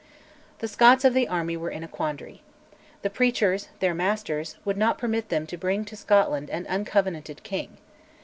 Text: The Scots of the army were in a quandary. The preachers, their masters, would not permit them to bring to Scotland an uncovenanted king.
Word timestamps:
The 0.57 0.67
Scots 0.67 1.05
of 1.05 1.13
the 1.13 1.27
army 1.27 1.55
were 1.55 1.69
in 1.69 1.83
a 1.83 1.87
quandary. 1.87 2.41
The 3.03 3.11
preachers, 3.11 3.67
their 3.81 3.93
masters, 3.93 4.55
would 4.65 4.75
not 4.75 4.97
permit 4.97 5.29
them 5.29 5.45
to 5.45 5.57
bring 5.57 5.85
to 5.85 5.95
Scotland 5.95 6.49
an 6.49 6.65
uncovenanted 6.65 7.43
king. 7.43 7.77